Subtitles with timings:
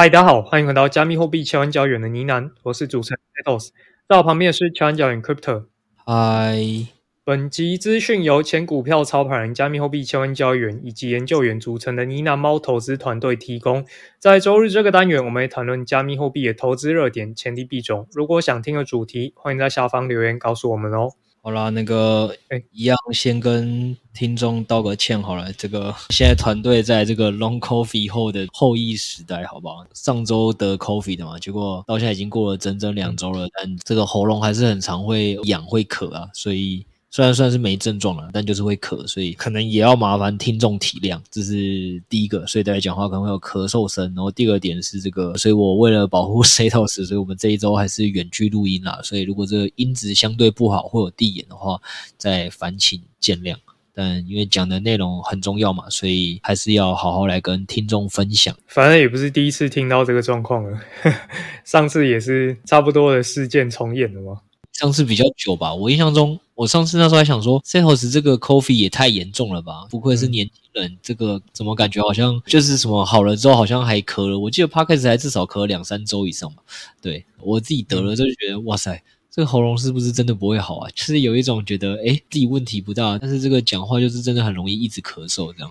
[0.00, 3.70] 嗨，大家好，欢迎回到加密货币千万交易员的呢喃，我是主持人 Atos，
[4.08, 5.64] 在我旁边是千万交易员 Crypto。
[6.06, 6.86] 嗨，
[7.24, 13.84] 本集资讯由前股票操盘人、加密货币千万交易员以及研究员组成的呢喃猫投资团队提供。
[14.20, 18.06] 在周日这个单元，我们会谈论加密货币的投资热点、前提币种。
[18.12, 21.10] 如果想听的主题，欢迎在下方留言告诉我们哦。
[21.48, 25.50] 好啦，那个，哎，一样先跟听众道个歉好了。
[25.54, 29.82] 这个现在团队在这个 Long Coffee 后的后羿时代，好不好？
[29.94, 36.84] 上周得 Coffee 的嘛，结果到现在已经过了整整两周了，但这个喉咙还是很常会痒会渴啊，所以。
[37.10, 41.18] 虽然算是没症状了，但就是会咳，所以可能也要麻烦听众体谅。
[41.30, 44.04] 这是第一个，所以大家讲话可能会有咳嗽声。
[44.14, 49.00] 然后第二点是这个，所以我为了保护 SatoS，所以我们这一周还是远距录音啦。
[49.02, 51.80] 所以如果这个音质相对不好或有递延的话，
[52.18, 53.56] 再烦请见谅。
[53.94, 58.54] 但因为讲的内容很重要嘛，所以还是要好好来跟听众分享。
[58.66, 60.78] 反正也不是第一次听到这个状况了，
[61.64, 64.42] 上次也是差不多的事件重演了吗。
[64.78, 69.84] 上次比较久吧，我印象中，我上次那时候还想说，Setos 这个 Coffee 也太严重了吧？
[69.90, 74.38] 不愧是年轻人，嗯、这个怎么感觉好像就是什么好了之后好像还咳了？
[74.38, 76.62] 我记得 Podcast 还至少咳了两三周以上吧。
[77.02, 80.88] 对，我自己得了就觉得，嗯、哇塞，这个喉咙是不是真的不会好啊？
[80.94, 85.68] 就是有一种觉得，诶，自己问题不大，但是这个讲话就是真的很容易一直咳嗽这样。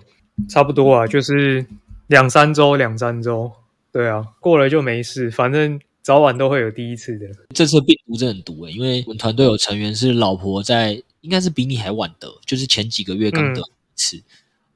[0.50, 1.64] 差不多啊，就是
[2.08, 3.50] 两三周，两三周。
[3.90, 5.80] 对啊，过了就没事，反正。
[6.08, 7.26] 早晚都会有第一次的。
[7.54, 13.64] 这次病毒真的很毒诶，因为我们团队有成员是老婆在，应该是比你还晚得，就是前几个月刚得一
[13.94, 14.16] 次。
[14.16, 14.22] 嗯、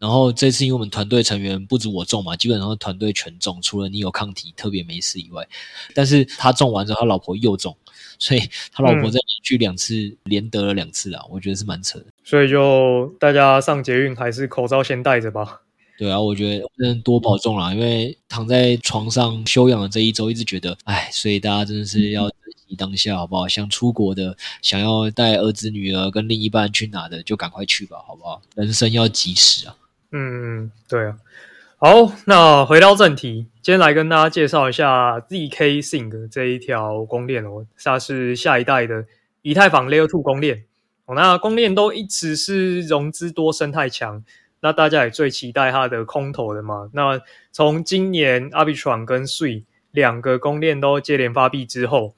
[0.00, 5.48] 然后这次因为我们团队成员不止我中嘛，基本上团队全中，除了你有抗体特别没事以外。
[5.94, 7.74] 但是他中完之后，他老婆又中，
[8.18, 8.40] 所以
[8.70, 12.04] 他老婆在连续两次、嗯、连得了两次啊，我觉得是蛮扯的。
[12.22, 15.62] 所以就大家上捷运还是口罩先戴着吧。
[16.02, 23.46] 对啊，我觉得真的多保重啦，因为躺在床上休养的这一周，一直觉得，哎，所以大家真的是要珍惜当下，好不好？
[23.46, 28.42] 想出国的，想要带儿子女儿跟另一半去哪的，就赶快去吧，好不好？
[28.56, 29.76] 人生要及时啊。
[30.10, 31.16] 嗯，对啊。
[31.76, 39.04] 好，那回到正题，今天来跟大家介绍一下 ZK Sync 这一条公链哦，它是下一代的
[39.42, 40.64] 以太坊 Layer Two 公链。
[41.04, 44.24] 哦，那公链都一直是融资多、生态强。
[44.62, 46.88] 那大家也最期待它的空投的嘛？
[46.92, 52.14] 那从今年 Arbitrum 跟 Sui 两个公链都接连发币之后，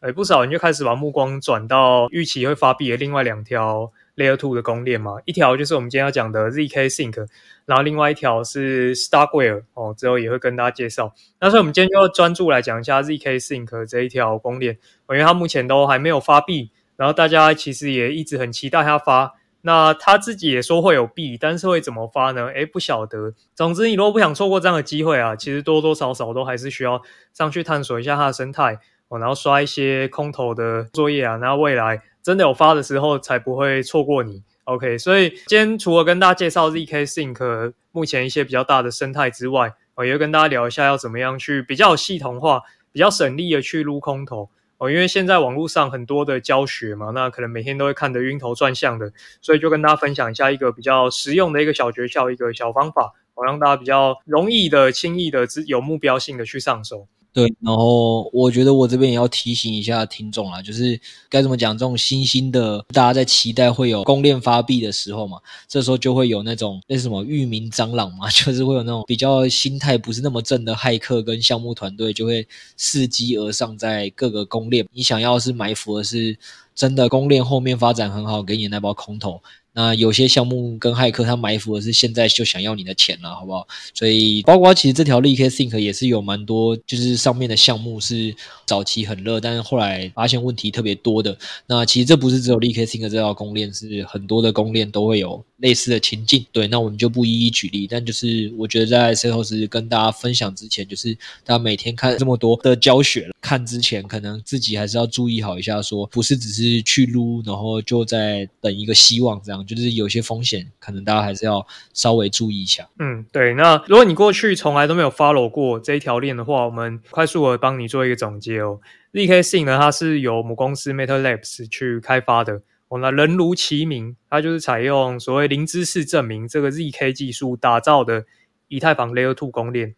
[0.00, 5.18] 诶不少人就开始把目光转到预期会发币的另外两条 Layer Two 的公链嘛。
[5.24, 7.28] 一条就是我们今天要讲的 ZK Sync，
[7.64, 11.14] 然后另外一条是 Starkware 哦，之后也会跟大家介绍。
[11.40, 14.76] 那所以我们今天就要专注来讲一下 ZK Sync 这一条公链，
[15.10, 19.34] 因为它目前都还没有发币，然后大家其实也一直很期待它发。
[19.66, 22.48] 那他自己也说会有币，但是会怎么发呢？
[22.48, 23.32] 诶，不晓得。
[23.54, 27.00] 总之，你如果不想错过这样的机会啊，其实多多少少都还是需要
[27.32, 34.42] 上去探索一下它的生态哦，然后刷一些空投的作业啊，那未来真的有发的时候才不会错过你。
[34.64, 42.60] OK，所以今天除了跟大家介绍 ZK Sync 目前一些比较大的生态之外，我也会跟大家聊一下要怎么样去比较系统化、
[42.92, 44.50] 比较省力的去撸空投。
[44.78, 57.06] 哦，因为现在网络上很多的教学嘛，那可能每天都会看得晕头转向的，所以就跟大家分享一下一个比较实用的一个小诀窍，一个小方法，好让大家比较容易的、轻易的、有目标性的去上手。
[57.34, 60.98] 对，然后我觉得我这边也要提醒一下听众啦，就是
[61.28, 72.46] 该怎么讲，这种新兴的，大家在期待会有公链发币的时候嘛，这时候就会有那种那什么域名蟑螂嘛， 就是会有那种比较心态不是那么正的骇客跟项目团队，就会
[72.78, 76.38] 伺机而上，在各个公链，你想要是埋伏的是
[76.72, 79.42] 真的公链后面发展很好，给你那包空投。
[79.74, 83.66] 那有些项目跟骇客他埋伏的是现在就想要你的钱了，好不好？
[83.92, 88.34] 所以包括其实这条 leaky sink 也是有蛮多，就是上面的项目是
[88.64, 91.36] 早期很热，但是后来发现问题特别多的。
[91.66, 96.44] 那其实这不是只有 leaky sink 这条公链，是很多的公链都会有类似的情境。
[96.52, 112.86] 对，那我们就不一一举例，但就是我觉得在 Setos 跟大家分享之前，就是大家每天看这么多的教学，看之前可能自己还是要注意好一下说，不是只是去撸，然后就在等一个希望这样，就是有些风险，可能大家还是要稍微注意一下。
[112.98, 113.54] 嗯，对。
[113.54, 118.78] 那如果你过去从来都没有 follow 过这一条链的话，我们快速的帮你做一个总结哦。
[119.14, 122.60] zkSync 呢，它是由母公司 Metal Labs 去开发的。
[122.88, 128.24] 我，那人如其名，它就是采用所谓零知识证明这个 zk 技术打造的
[128.68, 129.94] 以太坊 Layer Two 公链。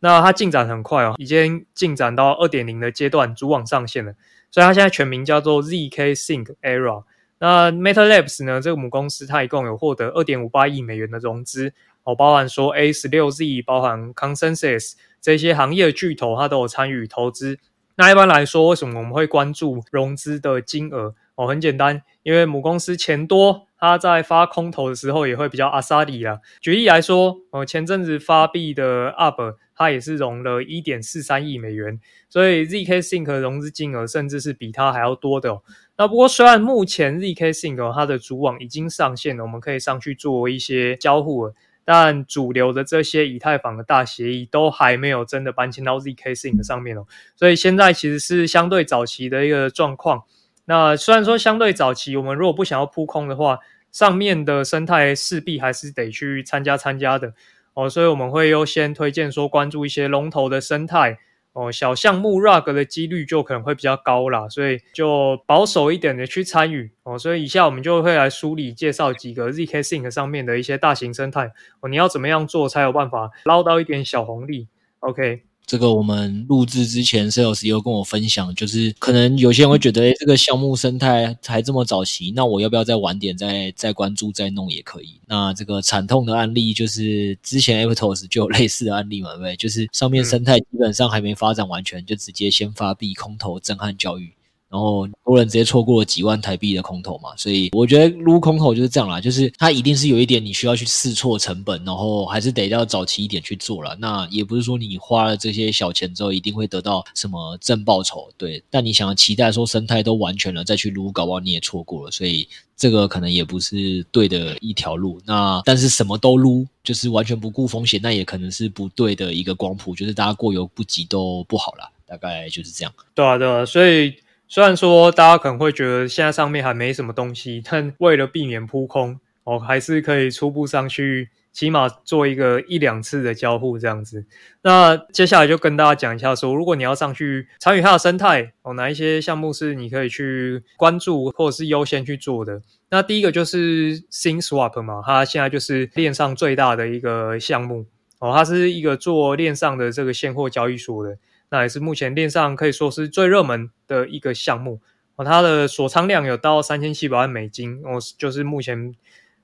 [0.00, 4.14] 那它进展很快哦，已经进展到二点零的阶段，主网上线了。
[4.50, 7.04] 所以它现在全名叫做 zkSync Era。
[7.38, 17.58] 那 Metal Labs 呢，这个母公司它一共有获得二点五八亿美元的融资，哦，包含说 A 十六 Z，包含 Consensus 这些行业巨头，它都有参与投资。
[17.96, 21.14] 那一般来说，为什么我们会关注融资的金额？
[21.34, 26.40] 哦，很简单，因为母公司钱多，它在发空投的时候也会比较阿萨里啦。
[26.60, 31.98] 举例来说，哦，前阵子发币的 UP，它也是融了一点四三亿美元，
[32.28, 35.62] 所以 zkSync 的融资金额甚至是比它还要多的哦。
[35.96, 41.54] 那不过虽然目前 zkSync 它的主网已经上线了，我们可以上去做一些交互了。
[41.84, 50.22] 但主流的这些以太坊的大协议都还没有真的搬迁到 zkSync 上面哦，所以现在其实是相对早期的一个状况。
[50.64, 53.58] 那虽然说相对早期，我们如果不想要扑空的话，
[53.90, 57.34] 上面的生态势必还是得去参加参加的
[57.74, 61.18] 哦，所以我们会优先推荐说关注一些龙头的生态。
[61.54, 67.18] 哦，小项目 rug 的几率就可能会比较高啦，所以就保守一点的去参与哦。
[67.18, 74.68] 所以以下我们就会来梳理介绍几个 zkSync 上面的一些大型生态哦，你要怎么样做才有办法捞到一点小红利
[75.00, 75.42] ？OK。
[75.64, 85.14] 这个我们录制之前，Sales 有跟我分享，就是可能有些人会觉得，哎，这个项目生态还这么早期，那我要不要再晚点再再关注再弄也可以？
[85.26, 89.56] 那这个惨痛的案例就是之前 Aptos 就有类似的案例嘛，对不对？
[89.56, 94.30] 就是上面生态基本上还没发展完全，就直接先发币空投震撼教育。
[94.72, 103.94] 然后多人直接错过了几万台币的空投嘛，所以我觉得撸空投就是这样啦，就是它一定是有一点你需要去试错成本，然后还是得要早期一点去做了。
[104.00, 108.64] 那也不是说你花了这些小钱之后一定会得到什么正报酬，对。
[108.70, 115.20] 但你想要期待说生态都完全了再去撸，搞不好你也错过了，所以这个可能也不是对的一条路。
[115.26, 122.94] 那但是什么都撸，就是完全不顾风险，那也可能是不对的一个光谱，就是大家过犹不及都不好啦，大概就是这样。
[123.14, 124.14] 对啊，对啊，所以。
[124.52, 134.26] 虽然说大家可能会觉得现在上面还没什么东西，但为了避免扑空，哦，还是可以初步上去，起码做一个一两次的交互这样子。
[134.60, 142.60] 那接下来就跟大家讲一下说，如果你要上去参与它的生态，哦，哪一些项目是你可以去关注或者是优先去做的？
[142.90, 147.86] 那第一个就是 SynSwap 嘛，它现在就是链上最大的一个项目，
[148.18, 151.16] 哦，它是一个做链上的这个现货交易所的。
[151.52, 154.80] 那也是目前链上可以说是最热门的一个项目
[155.16, 158.94] 哦，它的锁仓量有到三千七百万美金哦，就是目前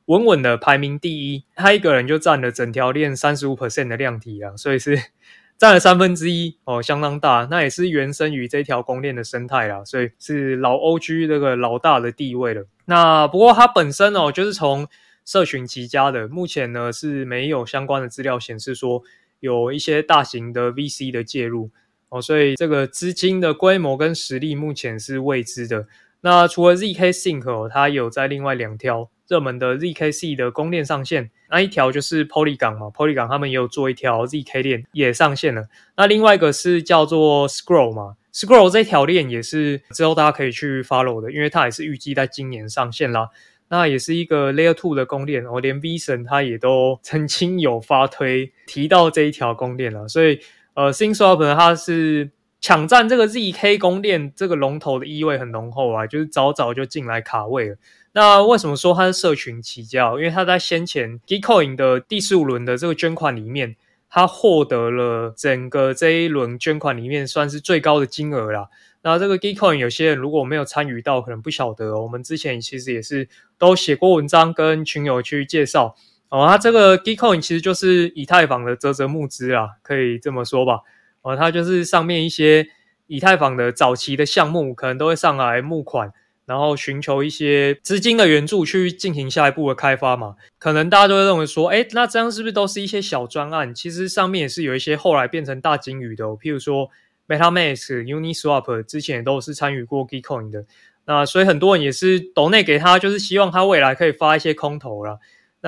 [0.07, 4.99] 稳稳的排名第一，他一个人就占了整条链三十五 percent 的量体啊，所以是
[5.59, 7.47] 占了三分之一哦，相当大。
[7.51, 12.65] 那也是原生于这条公链的生态啊，所以是老 OG 这个老大的地位了。
[12.87, 14.89] 那不过它本身哦，就是从
[15.27, 19.03] 社群起家的，目前呢是没有相关的资料显示说
[19.41, 21.71] 有一些大型的 VC 的介入。
[22.11, 25.87] 哦，所以这个资金的规模跟实力目前是未知的。
[26.23, 35.69] 那除了 zkSync，它有在另外两条热门的 zkC 的公链上线，那一条就是 Polygon 嘛，Polygon 他们也有做一条 zk 链也上线了。
[35.97, 43.29] 那另外一个是叫做 Scroll 嘛，Scroll 这条链也是之后大家可以去 follow 的，因为它也是预计在今年上线啦。
[43.69, 50.41] 那也是一个 Layer Two 的公链，哦，连 V 神他也都曾经有发推提到这一条公链了，所以。
[50.79, 52.31] 呃，SynSwap，它是
[52.61, 57.77] 抢占这个 ZK 公链这个龙头的意味很浓厚啊，就是早早就进来卡位了。
[58.13, 60.11] 那为什么说它是社群起家？
[60.11, 63.75] 因为它在先前 GICOIN 的第十五轮的这个捐款里面，
[64.09, 68.69] 它获得了整个这一轮捐款里面算是最高的金额啦。
[69.03, 72.03] 那这个 GICOIN 有些人如果没有参与到，可能不晓得哦。
[72.03, 75.97] 我们之前其实也是都写过文章跟群友去介绍。
[76.31, 80.81] 哦，它这个 Gitcoin 其实就是以太坊的啧啧募资啊，可以这么说吧。
[81.23, 82.69] 哦，它就是上面一些
[83.07, 86.13] 以太坊的早期的项目，可能都会上来募款，
[86.45, 90.37] 然后寻求一些资金的援助去进行下一步的开发嘛。
[90.59, 93.75] 可能大家都会认为说，诶，那这样是不是都是一些小专案？
[93.75, 96.91] 其实上面也是有一些后来变成大鲸鱼的，譬如说
[97.27, 100.67] MetaMask、Uniswap 之前也都是参与过 Gitcoin 的。
[101.07, 105.19] 那所以很多人也是 d 内给他，就是希望他未来可以发一些空投啦。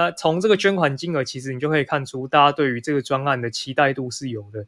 [0.00, 4.64] 那从这个捐款金额，其实你就可以看出大家对于这个专案的期待度是有的。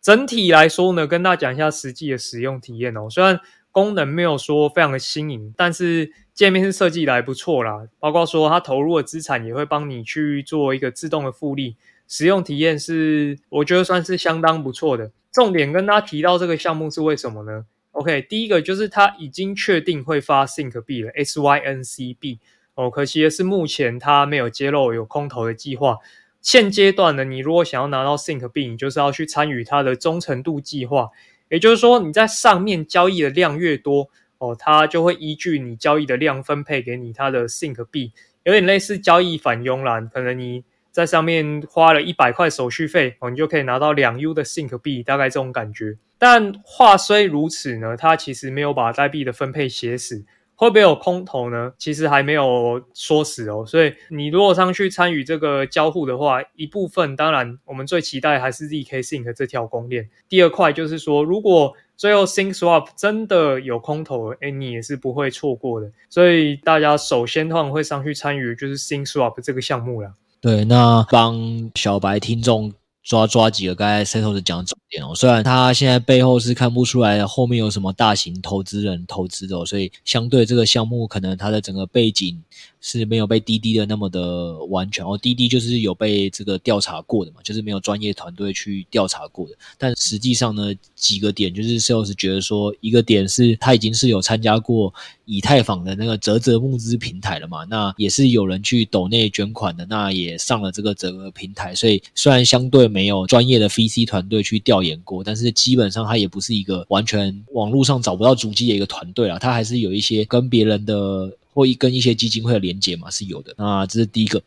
[0.00, 3.10] 整体来说呢，跟大家讲一下实际的使用体验哦。
[3.10, 3.40] 虽然
[3.72, 7.88] 功能没有说非常的新颖，但是界面是设计的还不错啦。
[7.98, 11.74] 包括说它投入的资产也会帮你去做一个自动的复利，
[12.06, 15.10] 使用体验是我觉得算是相当不错的。
[15.32, 22.38] 重点跟大家提到这个项目是为什么呢？OK，第一个就是它已经确定会发 Sync 币了，SYNC 币。
[22.78, 25.98] 哦，可惜的是目前它没有揭露有空投的计划。
[26.40, 31.08] 现阶段呢，你如果想要拿到 Sync 币，你就是要去参与它的忠诚度计划。
[31.48, 34.08] 也就是说，你在上面交易的量越多，
[34.38, 38.12] 哦，它就会依据你交易的量分配给你它的 Sync 币，
[38.44, 40.00] 有点类似交易返佣啦。
[40.02, 45.96] 可能你在上面花了一百块手续费，哦，你就可以拿到两 U 的 Sync 币，大概这种感觉。
[46.16, 50.24] 但话虽如此呢，它其实没有把代币的分配写死。
[50.58, 51.72] 会不会有空投呢？
[51.78, 53.64] 其实还没有说死哦。
[53.64, 60.10] 所以你如果上去参与这个交互的话，一部分当然我们最期待还是 zk Sync 这条公链。
[60.28, 65.88] 第二块就是说，如果最后 Sync Swap 真的有空投，诶，你也是不会错过的。
[66.10, 70.12] 所以大家首先的话会上去参与就是 Sync Swap 这个项目啦。
[70.40, 72.74] 对，那帮小白听众。
[73.04, 82.42] 抓抓几个刚才 Setos 讲的点哦，虽然他现在背后是看不出来后面有什么大型投资人投资的哦，所以相对这个项目可能它的整个背景
[82.80, 89.54] 是没有被滴滴的那么的完全哦，滴滴就是有被这个调查过的嘛，就是没有专业团队去调查过的。
[89.76, 94.92] 但实际上呢，几个点就是 Sales 觉得说，一个点是他已经是有参加过
[95.24, 113.54] 以太坊的那个啧啧募资平台了嘛，那也是有人去抖内捐款的，那也上了这个啧啧平台，所以虽然相对没有专业的 VC 团队去调调研过，但是基本上它也不是一个完全网络上找不到足迹的一个团队啊，它还是有一些跟别人的或一跟一些基金会的连接嘛，是有的。
[113.58, 114.40] 那这是第一个。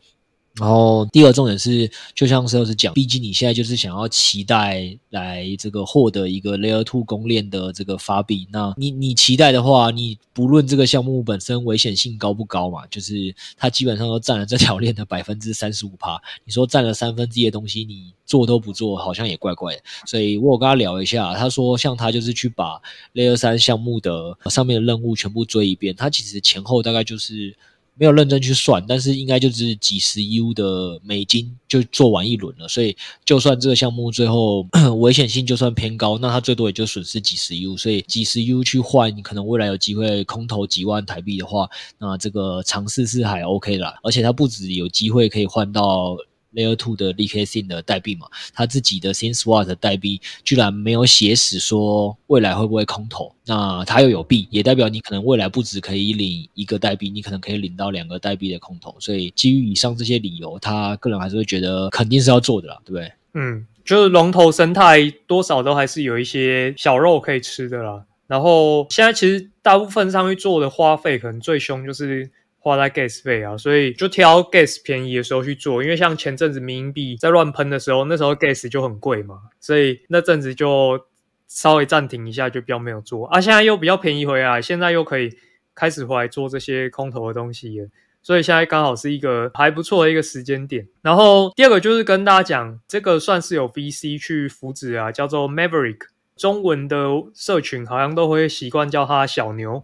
[0.59, 16.21] 然后第二重点是，就像 Sales 讲，毕竟你现在就是想要期待来这个获得一个 Layer Two 公链的这个发币，那你你期待的话，你不论这个项目本身危险性高不高嘛，就是它基本上都占了这条链的百分之三十五趴。
[16.43, 19.81] 你说占了三分之一的东西，你做都不做，好像也怪怪的。
[20.05, 22.77] 所以我跟他聊一下，他说像他就是去把
[23.13, 27.55] Layer 三项目的上面的任务全部追一遍，他其实前后大概就是。
[28.01, 34.65] 没有认真去算，但是应该就是几十 U 的美金就做完一轮了，所以就算这个项目最后
[35.01, 46.17] 危险性就算偏高，那它最多也就损失几十 U，所以几十 U 去换，可能未来有机会空投几万台币的话，那这个尝试是还 OK 啦，而且它不止有机会可以换到。
[46.53, 58.95] Layer Two 的 zk Sync 的代币嘛，他自己的 Sync Swap 的代币居然没有写死说未来会不会空投，那他又有币，也代表你可能未来不止可以领一个代币，你可能可以领到两个代币的空投。
[58.99, 63.11] 所以基于以上这些理由，他个人还是会觉得肯定是要做的啦，对不对？
[63.33, 68.05] 嗯，就是龙头生态多少都还是有一些小肉可以吃的啦。
[68.27, 72.29] 然后现在其实大部分上去做的花费可能最凶就是。
[72.63, 81.07] 花在 gas 费啊，所以就挑 gas 便宜的时候去做，因为像前阵子迷因币在乱喷的时候，那时候 gas 就很贵嘛，所以那阵子就
[81.47, 83.41] 稍微暂停一下，就比较没有做啊。
[83.41, 85.35] 现在又比较便宜回来，现在又可以
[85.73, 87.87] 开始回来做这些空投的东西了，
[88.21, 90.87] 所以现在刚好是一个还不错的一个时间点。
[91.01, 96.01] 然后第二个就是跟大家讲，这个算是有 VC 去扶植啊，叫做 Maverick，
[96.37, 96.97] 中文的
[97.33, 99.83] 社群好像都会习惯叫它小牛。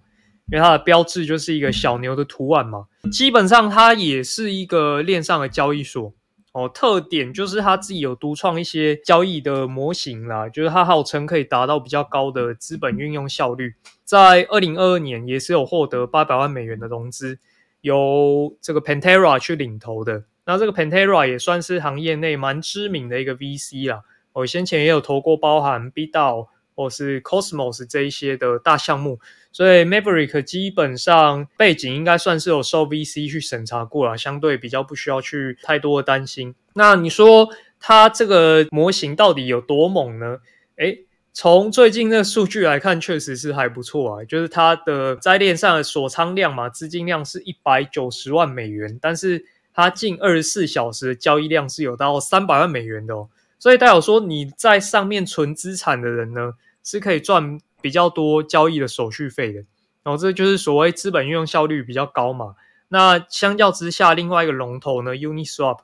[0.52, 6.14] 因为它的标志就是一个小牛的图案嘛，基本上它也是一个链上的交易所
[6.54, 6.70] 哦。
[6.74, 13.76] 特点就是它自己有独创一些交易的模型啦，就是它号称可以达到比较高的资本运用效率。
[14.06, 17.40] 在二零二二年也是有获得八百万美元的融资，
[17.82, 20.24] 由这个 Pantera 去领投的。
[20.46, 24.04] 那这个 Pantera 也算是行业内蛮知名的一个 VC 啦。
[24.32, 26.48] 我先前也有投过包含 BitDAO
[26.78, 29.20] 或是 Cosmos 这一些的大项目。
[29.52, 36.54] 所以 Maverick 基本上背景应该算是有受 VC 去审查过了，相对比较不需要去太多的担心。
[36.74, 40.38] 那你说它这个模型到底有多猛呢？
[40.76, 44.24] 诶，从最近的数据来看，确实是还不错啊。
[44.26, 49.44] 就是它的在链上的锁仓量嘛，资金量是一百九十万美元，但是
[49.74, 53.30] 它近二十四小时的交易量是有到三百万美元的哦。
[53.58, 56.54] 所以代表说你在上面存资产的人呢，
[56.88, 57.60] 是可以赚。
[57.80, 59.60] 比较多交易的手续费的，
[60.02, 62.56] 然后这就是所谓资本运用效率比较高嘛。
[62.90, 65.82] 那相较之下，另外一个龙头呢，Uniswap，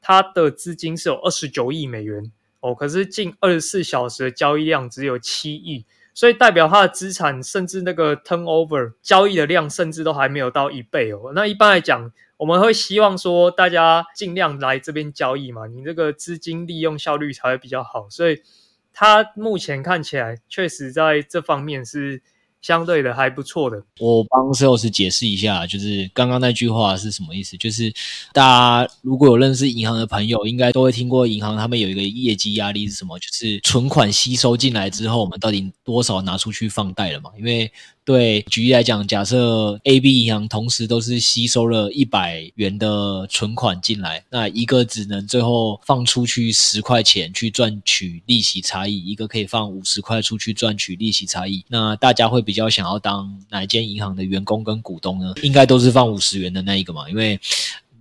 [0.00, 5.84] 它的资金是有二十九亿美元哦，可是近二十四小时的交易量只有七亿，
[6.14, 11.32] 所以代表它的资产甚至那个 turnover 交易的量甚至都还没有到一倍哦。
[11.34, 18.08] 那一般来讲，我们会希望说大家尽量来这边交易嘛，你这个资金利用效率才会比较好。
[18.08, 18.42] 所以
[18.94, 22.22] 它目前看起来确实在这方面是。
[22.64, 23.76] 相对的还不错的。
[23.98, 27.58] 我帮 Sales 解释一下，就是刚刚那句话是什么意思？
[27.58, 27.92] 就是
[28.32, 28.42] 大
[28.86, 33.18] 家如果有认识银行的朋友，应该都会听过银行他们有一个业绩压力是什么？
[33.18, 37.30] 就是存款吸收进来之后，我们到底多少拿出去放贷了嘛？
[37.36, 37.70] 因为
[38.04, 51.64] 对，举例来讲，假设 A、B 银行同时都是吸收了一百元的存款进来，那一个只能最后放出去十块钱去赚取利息差异，一个可以放五十块出去赚取利息差异。
[51.66, 55.32] 那大家会比较想要当哪一间银行的员工跟股东呢？
[55.42, 57.40] 应该都是放五十元的那一个嘛，因为。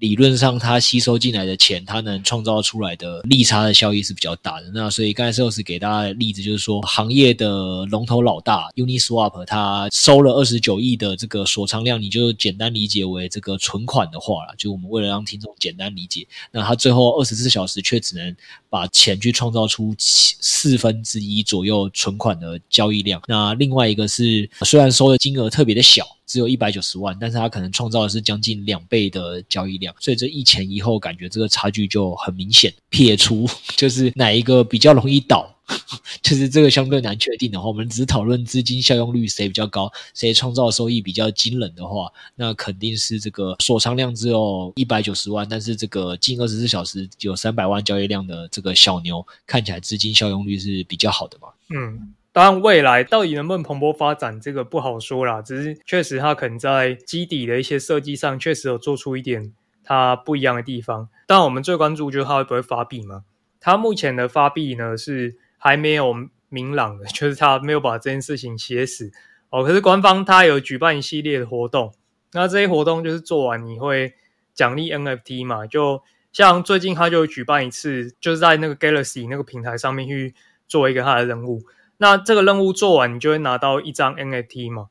[0.04, 4.70] 理论上，它吸收进来的钱，它能创造出来的利差的效益是比较大的。
[4.74, 18.36] 那所以刚才 Sales 给大家的例子就是说，行业的龙头老大 Uniswap，它收了二十九亿的这个锁仓量，你就简单理解为这个存款的话啦，就我们为了让听众简单理解，那它最后二十四小时却只能
[18.70, 23.22] 把钱去创造出四分之一左右存款的交易量。
[23.26, 26.06] 那另外一个是，虽然收的金额特别的小。
[26.34, 32.74] 只有一百九十万，但是他可能创造的是将近两倍的交易量，所以这一前一后感觉这个差距就很明显。
[32.90, 33.48] 撇除
[33.78, 35.48] 就是哪一个比较容易倒，
[36.24, 51.50] 就是这个相对难确定的话，我们只讨论资金效用率谁比较高，谁创造收益比较惊人的话，那肯定是这个锁仓量只有一百九十万，但是这个近二十四小时有三百万交易量的这个小牛，看起来资金效用率是比较好的嘛？
[51.70, 52.16] 嗯。
[52.34, 55.40] 当然，未来到底能不能蓬勃发展，这个不好说啦。
[55.40, 61.08] 只是确实，它可能在基底的一些设计上，确实有做出一点它不一样的地方。
[61.28, 63.24] 当然，我们最关注就是它会不会发币嘛？
[63.60, 66.12] 它目前的发币呢是还没有
[66.50, 69.12] 明朗的， 就是它没有把这件事情写死
[69.52, 69.64] 哦。
[69.64, 71.94] 可是官方它有举办一系列的活动，
[72.32, 74.16] 那这些活动就是做完你会
[74.56, 75.68] 奖励 NFT 嘛？
[75.68, 80.34] 就像最近它就举办一次，就是在那个 Galaxy 那个平台上面去
[80.68, 81.62] 做一个它的任务。
[81.98, 84.88] 那这个任务做完，你就会拿到一张 NFT 嘛？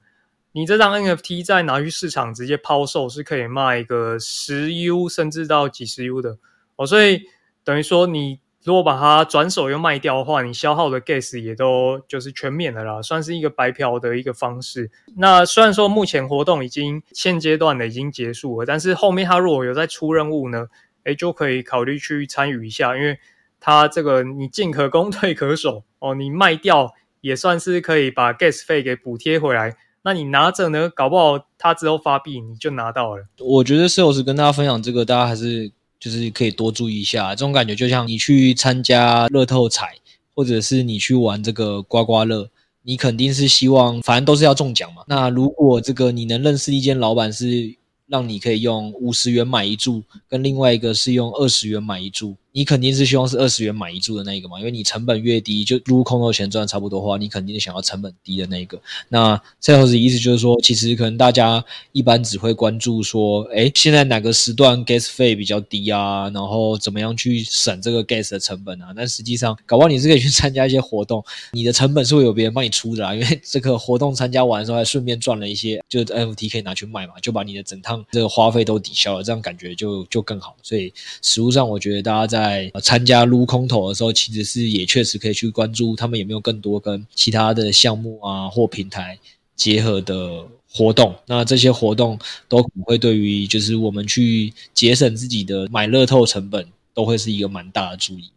[0.53, 6.37] 你这张 NFT 再拿去市场直接抛售，是可以卖一个十 U 甚至到几十 U 的
[6.77, 6.87] 哦。
[6.87, 7.23] 所以
[7.65, 14.91] 等于说，你如果把它转手又卖掉的话，你消耗的 gas 也都就是全免的啦，算是一个白嫖的一个方式。
[15.17, 20.69] 那虽然说目前活动已经现阶段的已经结束了，但是后面它如果有再出任务呢，
[21.05, 23.19] 诶，就可以考虑去参与一下，因为
[23.63, 26.93] 它这个你进可攻退可守哦，你卖掉。
[27.23, 29.77] 也算是可以把 gas 费给补贴回来。
[30.03, 30.91] 那你拿着呢？
[30.91, 33.25] 搞不好他之后发币你就拿到了。
[33.39, 35.71] 我觉得 Sales 跟大家分享这个，大家还是
[36.01, 37.29] 就是可以多注意一下。
[37.31, 39.95] 这种感觉就像你去参加乐透彩，
[40.35, 42.51] 或者是你去玩这个刮刮乐，
[42.83, 45.05] 你肯定是希望，反正都是要中奖嘛。
[45.07, 47.77] 那如果这个你能认识一间老板是
[48.09, 52.35] 让你可以用五十元买一注，跟另外一个是用二十元买一注。
[52.53, 58.81] 你肯定是希望是二十元买一注的那一个嘛，因为你成本越低，就撸空头钱赚差不多的话，你肯定想要成本低的那一个。
[59.09, 66.29] 那最后的意思就是说，其实可能大家一般只会关注说，哎，现在哪个时段 gas 费比较低啊？
[66.31, 68.93] 然后怎么样去省这个 gas 的成本啊？
[68.95, 80.55] 但实际上，搞不好你是可以去参加一些活动，你的成本是会有别人帮你出的啊，因为这个活动参加完的时候，还顺便赚了一些，就是 NFT 可以拿去卖嘛，就把你的整趟这个花费都抵消了，这样感觉就就更好。
[80.63, 89.19] 所以实物上，我觉得大家在在参加撸空投的时候，其实是也确实可以去关注他们有没有更多跟其他的项目啊或平台
[89.55, 91.15] 结合的活动。
[91.27, 98.31] 那这些活动都会对于就是我们去节省自己的买乐透成本，都会是一个蛮大的注意。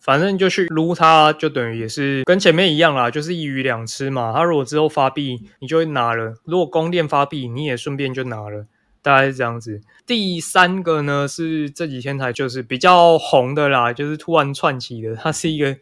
[0.00, 4.32] 反正就去撸它，就等于也是跟前面一样啦，就是一鱼两吃嘛。
[4.32, 8.64] 他如果之后发币，你就会拿了；如果公链发币，你也顺便就拿了。
[9.08, 9.80] 大概是这样子。
[10.06, 15.14] 第三个呢，是这几天才就是比较红的啦，就是突然窜起的。
[15.16, 15.74] 它是一个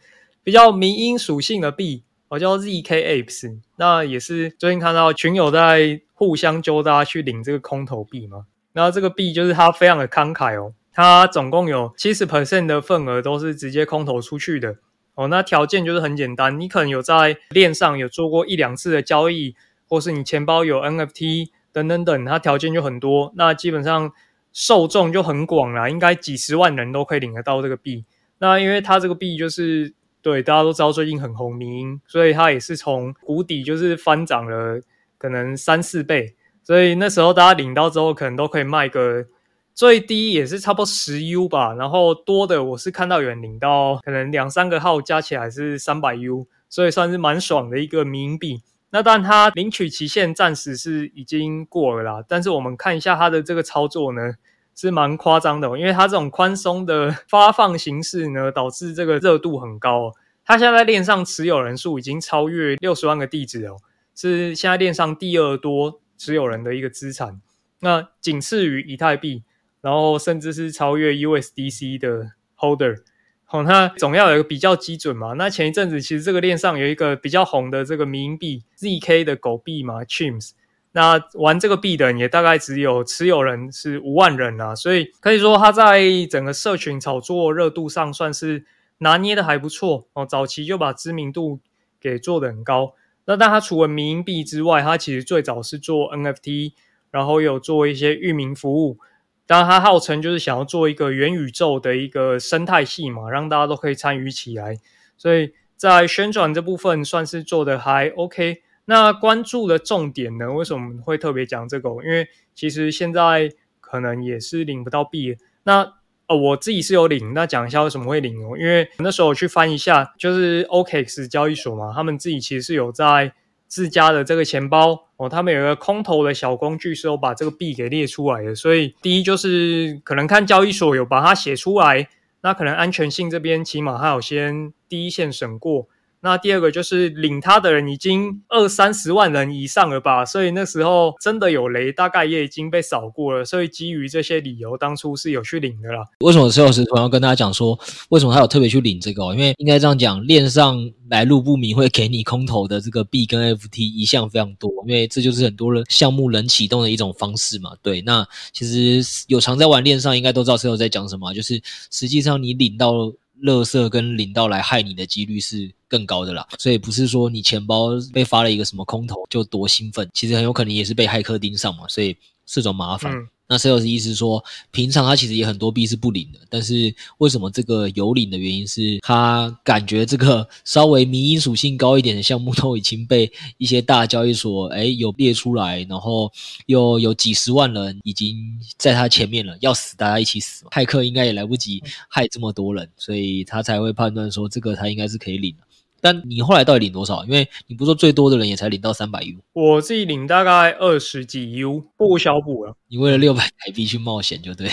[0.45, 3.59] 比较迷因属性的币，我叫 ZK Apes。
[3.79, 8.47] 那也是最近看到群友在互相揪大家去领这个空投币嘛。
[8.75, 14.77] 那这个币就是它非常的慷慨哦，它总共有七十 percent 的份额都是直接空投出去的
[15.17, 15.27] 哦。
[15.27, 19.57] 那条件就是很简单，你可能有在链上有做过一两次的交易，
[19.89, 21.49] 或是你钱包有 NFT。
[21.77, 24.11] 等等等，它条件就很多，那基本上
[24.51, 28.07] 受众就很广啦，应该几十万人都可以领得到这个币。
[28.39, 34.81] 那因为它这个币就是对大家都知道最近很红迷因，所以它也是从谷底就是翻涨了
[35.19, 39.27] 可能三四倍，所以那时候大家领到之后可能都可以卖个
[39.75, 48.63] 最低也是差不多十 U 吧，然后多的我是看到有人领到可能两三个号加起来是三百 U，所以算是蛮爽的一个迷因币。
[48.91, 52.25] 那但，它领取期限暂时是已经过了啦。
[52.27, 54.35] 但是我们看一下它的这个操作呢，
[54.75, 60.09] 是蛮夸张的，因为它这种宽松的发放形式呢，导致这个热度很高。
[60.09, 60.13] 哦
[60.49, 63.79] 它现在在链上持有人数已经超越六十万个地址哦，
[64.15, 67.41] 是现在链上第二多持有人的一个资产，
[67.81, 69.43] 那仅次于以太币，
[69.81, 73.03] 然后甚至是超越 USDC 的 holder。
[73.49, 75.35] 好，那总要有一个比较基准嘛。
[75.35, 80.51] 那前一阵子其实这个链上有一个比较红的这个迷因币 ZK 的狗币嘛，Chims。
[80.91, 88.65] 那玩这个币的人也大概只有持有人是五万人啊，所以可以说它在整个社群炒作热度上算是
[88.99, 90.27] 拿捏的还不错哦。
[90.27, 91.61] 早期就把知名度
[92.01, 92.95] 给做得很高。
[93.27, 96.73] 那但它除了迷因币之外，它其实最早是做 NFT，
[97.13, 98.99] 然后有做一些域名服务。
[99.47, 104.77] 当然，它号称就是想要做一个元宇宙的一个生态系嘛，让大家都可以参与起来。
[105.17, 108.63] 所以在宣传这部分算是做得还 OK。
[108.87, 110.53] 那关注的重点呢？
[110.53, 111.89] 为什么会特别讲这个？
[112.05, 115.37] 因为其实现在可能也是领不到币。
[115.63, 115.95] 那
[116.27, 117.33] 呃，我自己是有领。
[117.33, 118.57] 那讲一下为什么会领哦？
[118.59, 123.33] 因为那时候我去翻一下，就是 OKX 交易所嘛，他们自己其实是有在。
[123.67, 128.55] 自家的这个钱包哦，他们有个空投的小工具，是有把这个币给列出来的。
[128.55, 132.09] 所以第一就是可能看交易所有把它写出来，
[132.43, 135.89] 那可能安全性这边起码还有先第一线审过。
[136.27, 143.45] 那第二个就是领他的人已经二三十万人以上了吧，所以那时候真的有雷，大概也已经被扫过了。
[143.45, 146.05] 所以基于这些理由，当初是有去领的啦。
[146.25, 149.33] 为什么石老师突然要跟大家讲说，为什么他有特别去领这个？
[149.35, 150.77] 因为应该这样讲，链上
[151.09, 157.71] 来路不明会给你空投的这个币跟 FT 一向非常多，因为这就是很多人项目人启动的一种方式嘛。
[157.83, 161.63] 对，那其实有常在玩链上，应该都知道石老师在讲什么，就是
[161.93, 163.13] 实际上你领到。
[163.43, 173.13] 垃圾跟领到来害你的几率是更高的啦，所以不是说你钱包被发了一个什么空投就多兴奋，其实很有可能也是被骇客盯上嘛，所以是种麻烦。
[173.49, 186.33] 那 Sales 意思说，平常他其实也很多币是不领的，但是为什么这个有领的原因是他感觉这个稍微迷因属性高一点的项目 都已经被一些大交易所哎有列出来，然后
[186.67, 188.37] 又有几十万人已经
[188.77, 195.66] 在他前面了，要死大家一起死，骇客应该也来不及害这么多人，所以他才会判断说这个他应该是可以领的。
[196.01, 197.25] 但你后来到底领多少？
[197.25, 202.75] 因为你不是说最多的人也才领到三百 U，我自己领大概二十几 U，不小补了。
[202.89, 204.71] 你为了六百台币去冒险，就对。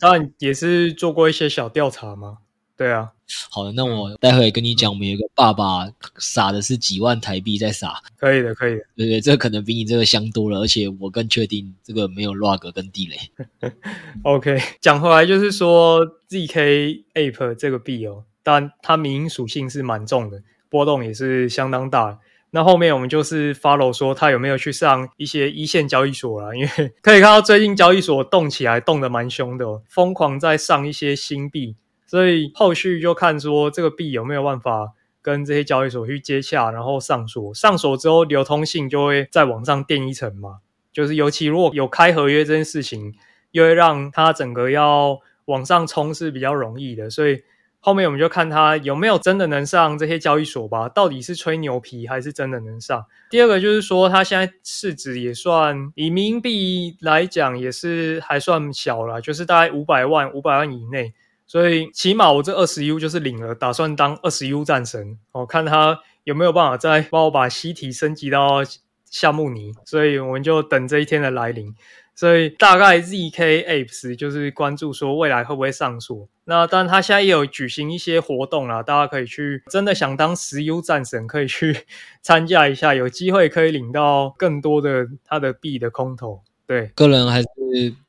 [0.00, 2.38] 当然也是做过一些小调查嘛。
[2.76, 3.12] 对啊。
[3.50, 5.88] 好的，那我待会跟你讲，我们有一个爸爸
[6.18, 8.00] 撒的是几万台币在撒。
[8.18, 8.82] 可以的，可以的。
[8.96, 13.70] 对对，这个可能比你这个香多了，而且我更确定这个没有 rug 跟地雷。
[14.22, 20.40] OK，讲回来就是说 ZK Ape 这个币哦，但它民营属性是蛮重的。
[20.68, 22.20] 波动也是相当大。
[22.50, 26.68] 那后面我们就是 follow 说他有没有去上一些一线交易所啦，因为
[27.02, 31.74] 可以看到最近交易所动起来，动得蛮凶的，疯狂在上一些新币。
[32.06, 37.52] 所以后续就看说这个币有没有办法跟这些交易所去接洽，然后上锁。
[37.52, 40.58] 上锁之后流通性就会再往上垫一层嘛。
[40.92, 43.12] 就是尤其如果有开合约这件事情，
[43.50, 47.10] 又会让它整个要往上冲是比较容易的。
[47.10, 47.42] 所以。
[47.86, 53.04] 后面我们就看他有没有真的能上这些交易所吧，到底是吹牛皮还是真的能上？
[53.30, 61.14] 第二个就是说，他现在市值也算以迷因币来讲也是还算小了，就是大概五百万、五百万以内。
[61.46, 68.64] 所以起码我这二十 U 就是领了，打算当二十 U 战神，我看他有没有办法再帮我把西提升级到
[69.08, 69.72] 夏目尼。
[69.84, 71.72] 所以我们就等这一天的来临。
[72.16, 76.26] 所以大概 ZK Apes 就是关注说未来会不会上锁。
[76.46, 81.76] 那当然他现在也有举行一些活动啦，大家可以去真的想当石油战神，可以去
[82.22, 86.40] 参加一下，有机会可以领到更多的他的币的空投。
[86.66, 87.46] 对，个人还是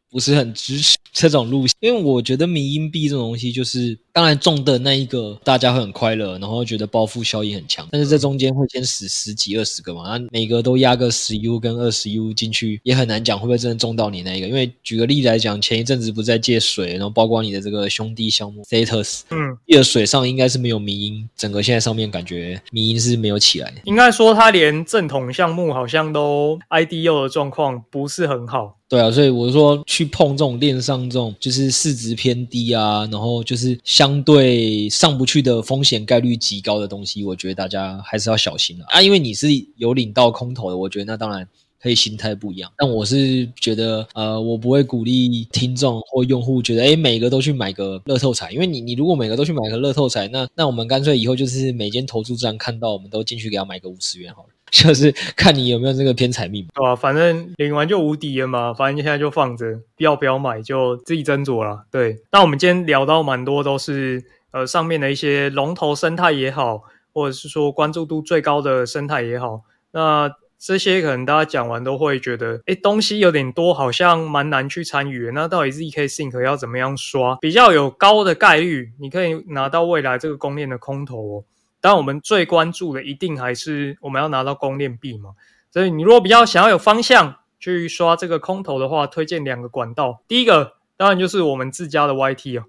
[0.09, 3.99] 不是很支持这种路线，因为我觉得迷因币这种东西就是。
[4.17, 14.47] 当然中的那一个大家会很快乐，然后觉得暴富效应很强，但是这中间会先死十几二十个嘛，那每个都压个十 U 跟二十 U 进去，也很难讲会不会真的中到你那一个。
[14.47, 23.75] 因为举个例子来讲，前一阵子不是在借水，然后包括你的这个兄弟项目 Status，嗯，借水上应该是没有迷音，整个现在上面感觉迷音是没有起来的。
[23.83, 28.73] 应该说他连正统项目好像都 IDO 的状况不是很好。
[28.89, 34.06] 对啊，所以我说去碰这种链上这种就是市值偏低啊，然后就是像。
[34.07, 39.01] 相对上不去的风险概率极高的东西，我觉得大家还是要小心了啊！
[39.01, 41.45] 因为你是有领到空投的，我觉得那当然
[41.77, 42.71] 可以心态不一样。
[42.77, 54.49] 但我是觉得，呃，我不会鼓励听众或用户觉得，诶，每个都去买个乐透彩，因为你你如果每个都去买个乐透彩，那那我们干脆以后就是每间投注站看到，我们都进去给他买个五十元好了。
[54.71, 56.95] 就是看你有没有这个偏财命，对吧、啊？
[56.95, 61.85] 反正领完就无敌了嘛，反正现在就放着，要不要买就自己斟酌了。
[61.89, 75.31] 对，那我们今天聊到蛮多都是呃上面的一些龙头生态也好，或者是说关注度最高的生态也好，那这些可能大家讲完都会觉得，诶，东西有点多，好像蛮难去参与。
[75.33, 81.43] 那到底 ZK Sync 要怎么样刷，比较有高的概率，你可以拿到未来这个公链的空投哦？
[81.79, 85.31] 当，我们最关注的一定还是我们要拿到公链币嘛。
[85.71, 90.21] 所以，你如果比较想要有方向去刷这个空投的话，推荐两个管道。
[90.27, 92.65] 第一个当然就是我们自家的 YT 哦，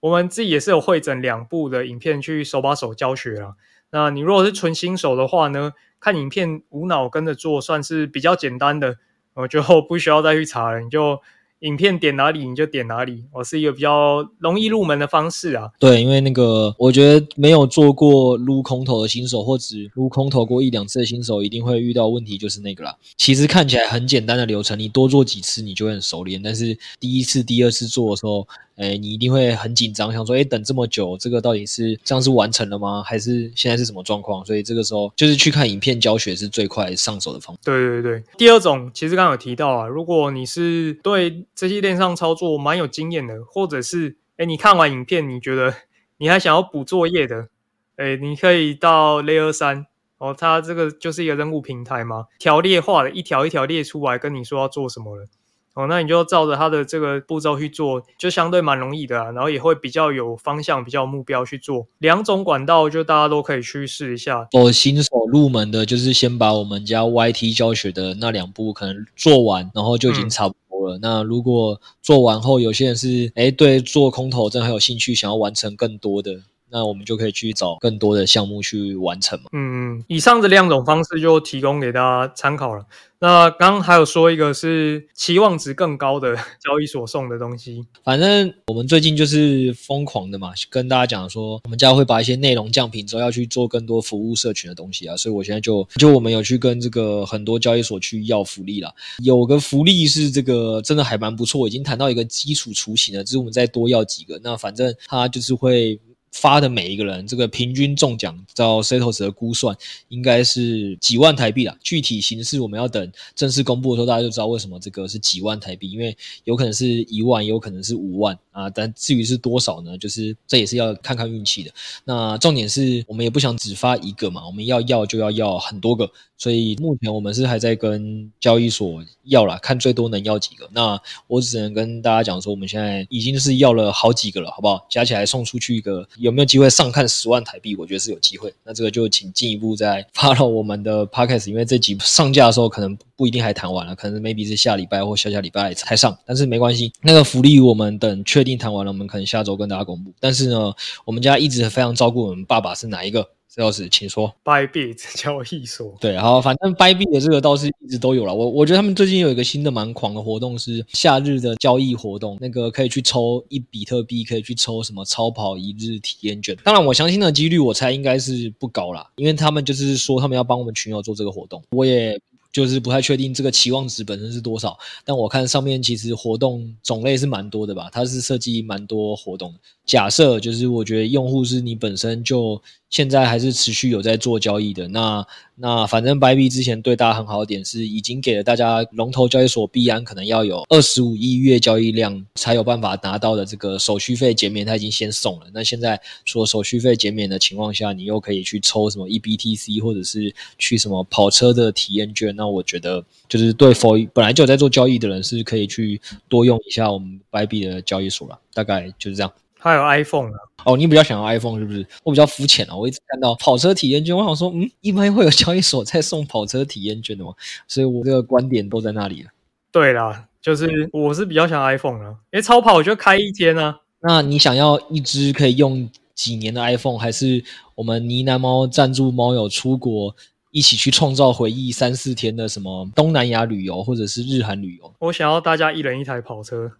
[0.00, 3.54] 我们自己也是有汇整两部的影片去手把手教学啦。
[3.90, 8.98] 那你如果是纯新手的话呢，看影片无脑跟着做，算是比较简单的，
[9.34, 11.20] 我就 不需要再去查了，你就。
[11.60, 15.70] 影片点哪里你就点哪里，我是一个比较容易入门的方式啊。
[15.78, 22.96] 对，因为那个我觉得没有做过撸空投的新手，或只撸空投过一两次的新手，一定会遇到问题，就是那个啦。
[23.16, 28.46] 其实看起来很简单的流程，你多做几次你就会很熟练，但是第一次、第二次做的时候。
[28.80, 33.02] 哎，你一定会很紧张，想说，哎，等这么久，这个到底是这样是完成了吗？
[33.02, 34.42] 还是现在是什么状况？
[34.46, 37.60] 所以这个时候就是去看影片教学是最快上手的方法。
[37.62, 45.74] 对对对，第二种其实刚刚有提到啊，如果你是对这些链上操作蛮有经验的，或者是哎，你看完影片你觉得
[46.16, 47.48] 你还想要补作业的，
[47.96, 49.84] 哎，你可以到 Layer 3
[50.16, 55.26] 哦，它这个就是一个任务平台嘛，条列化的一条一条列出来，跟你说要做什么了。
[55.74, 61.86] 哦，那你就照着他的这个步骤去做，就相对蛮容易的啊，然后也会比较有方向、比较有目标去做。
[61.98, 64.48] 两种管道就大家都可以去试一下。
[64.52, 70.98] 我新手入门的，就是先把我们家 YT 教学的那两步可能做完，然后就已经差不多了。
[70.98, 76.40] 嗯、那如果做完后，有些人是哎对做空头真的很有兴趣，想要完成更多的。
[76.70, 79.46] 那我们就可以去找更多的项目去完成嘛。
[79.52, 82.84] 嗯，以上这两种方式就提供给大家参考了。
[83.22, 87.84] 那刚刚还有说一个是期望值更高的交易所送的东西。
[88.02, 95.14] 反正我们最近就是疯狂的嘛，跟大家讲说，我们家会把一些内容降频之后，要去做更多服务社群的东西啊。
[95.18, 98.90] 所以我现在就就我们有去跟这个很多交易所去要福利啦。
[99.22, 104.40] 有个福利是这个真的还蛮不错，已经谈到一个基础雏形了，只是我们再多要几个。
[104.42, 106.00] 那反正它就是会。
[106.32, 109.76] 发的每一个人，这个平均中奖照 Setos 的估算，
[110.08, 111.76] 应该是几万台币啦。
[111.82, 118.70] 具体形式我们要等正式公布的时候，大家就知道为什么这个是几万台币，因为有可能是一万，也有可能是五万啊。
[118.70, 119.96] 但至于是多少呢？
[119.98, 121.70] 就是这也是要看看运气的。
[122.04, 126.10] 那重点是我们也不想只发一个嘛，我们要要就要要很多个。
[126.36, 130.66] 所以目前我们是还在跟交易所要啦，看最多能要几个。
[130.72, 134.86] 那我只能跟大家讲说，我们现在已经是要了好几个了，好不好？
[134.88, 137.76] 加起来送出去一个，有没有机会上看十万台币？
[137.76, 138.50] 我觉得是有机会。
[138.64, 146.16] 那这个就请进一步再 follow 我们的 podcast，因为这集上架的时候可能不一定还谈完了，可能 maybe 是下礼拜或下下礼拜才上。
[146.24, 150.12] 但是没关系，那个福利我们等确定谈完了，我们可能下周跟大家公布。
[150.20, 150.72] 但是呢，
[151.04, 153.28] 我们家一直非常照顾我们爸爸是哪一个？
[153.52, 158.32] 这老师请说，Bybit 交易所对，好，反正 Bybit 的这个倒是一直都有了。
[158.32, 166.56] 我我觉得他们最近有一个新的蛮狂的活动，是夏日的交易活动，那个可以去抽一比特币，可以去抽什么超跑一日体验券。
[166.62, 172.20] 当然，我相信的几率我猜应该是不高啦，因为他们就是说他们要帮我们群友做这个活动，我也。
[172.52, 179.54] 就是不太确定这个期望值本身是多少，但我看上面其实活动种类是蛮多的吧，它是设计蛮多活动。
[179.86, 182.60] 假设就是我觉得用户是你本身就
[182.90, 185.24] 现在还是持续有在做交易的，那
[185.54, 195.46] 那反正 Bybit 之前对大家很好的点是已经给了大家龙头交易所币安可能要有二十五亿月交易量才有办法拿到的这个手续费减免，它已经先送了。
[195.54, 202.34] 那现在说手续费减免的情况下，你又可以去抽什么 eBTC 或者是去什么跑车的体验券。
[202.34, 209.32] 那我觉得就是对 for 本来就有在做交易的人是可以去多用一下我们 Bybit 的交易所了，大概就是这样。
[209.60, 210.38] 还有 iPhone 啊？
[210.64, 211.86] 哦，你比较想要 iPhone 是不是？
[212.02, 217.32] 我比较肤浅啊，我一直看到跑车体验券，我想说，嗯，一般会有交易所在送跑车体验券的吗？
[217.68, 219.30] 所以我这个观点都在那里了。
[219.70, 223.80] 对啦，就是我是比较想要 iPhone 啊，因为超跑我就开一天啊。
[224.02, 227.44] 那你想要一只可以用几年的 iPhone，还是
[227.74, 230.14] 我们呢喃猫赞助猫友出国？
[230.52, 234.92] 一起去创造回忆三四天的什么东南亚旅游，或者是日韩旅游。
[234.98, 236.72] 我想要大家一人一台跑车，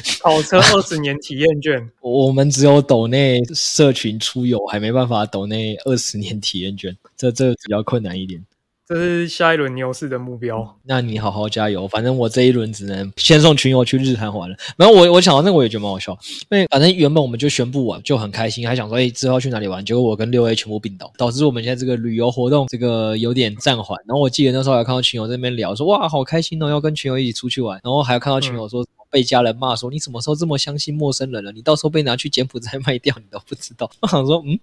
[0.22, 1.88] 跑车二十年体验券。
[2.00, 8.44] 我们只有抖内社群出游，还没办法抖内二十年体验券，这这比较困难一点。
[8.86, 10.78] 这是下一轮牛市的目标。
[10.84, 14.56] 那你好好加油，反正我这一轮只能先送群友去日韩玩了。
[14.78, 16.16] 然后我我想到那个我也觉得蛮好笑，
[16.50, 23.98] 因为反正原本我们就宣布完就很开心，还想说哎之后去哪里玩，结果我跟六 A 全部病倒，导致我们现在这个旅游活动这个有点暂缓。
[24.06, 28.82] 然后我记得那时候还看到群友在那边聊说哇好开心哦，要跟群友一起出去玩，然后还有看到群友说。
[29.08, 31.50] 嗯被家人骂说，你什么时候这么相信陌生人了？
[31.52, 33.90] 你到时候被拿去柬埔寨卖掉，你都不知道。
[34.00, 34.58] 我想说，嗯，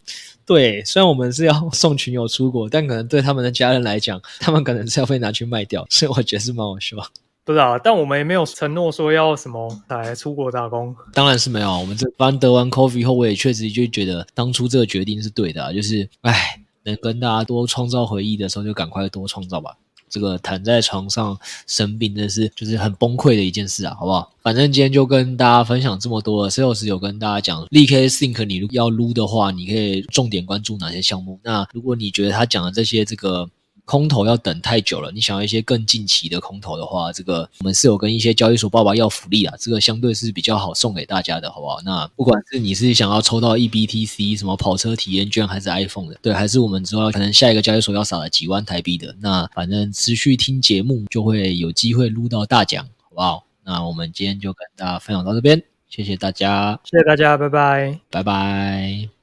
[0.45, 6.97] 对，虽然我们是要送群友出国，但可能对他们的家人来讲，他们可能是要被拿去卖掉，所以我觉得是蛮好笑。
[7.43, 10.95] 不是啊，但我们也没有承诺说要什么来出国打工。
[11.13, 11.79] 当然是没有。
[11.79, 19.75] 我们这班得完 coffee 后，我也确实就觉得当初这个决定是对的啊，就是哎，能跟大家多创造回忆的时候，就赶快多创造吧。
[20.09, 21.37] 这个躺在床上
[21.67, 24.31] 生病，真是就是很崩溃的一件事啊，好不好？
[24.41, 26.49] 反正今天就跟大家分享这么多了。
[26.49, 31.39] Sales 有跟大家讲，立 K Think 你要撸的话，你可以重点关注哪些项目？
[31.43, 33.49] 那如果你觉得他讲的这些这个。
[33.85, 41.79] 空投要等太久了，你想要一些更近期的空投的话，这个我们是有跟一些交易所爸爸要福利啊，这个相对是比较好送给大家的，好不好？
[41.85, 53.45] 那不管是你是想要抽到 EBTC 什么跑车体验券，还是 iPhone 的，对，还是我们之后可能下一个交易所要撒了几万台币的，那反正持续听节目就会有机会撸到大奖，好不好？
[53.63, 59.14] 那我们今天就跟大家分享到这边，谢谢大家，谢谢大家，拜拜，拜拜。